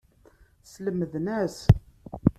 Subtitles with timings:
[0.63, 1.57] Slemden-as.